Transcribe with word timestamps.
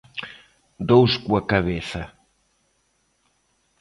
Dous 0.89 1.11
coa 1.25 1.41
cabeza. 1.51 2.03